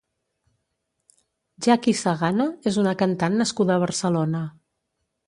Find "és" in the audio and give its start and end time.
2.71-2.79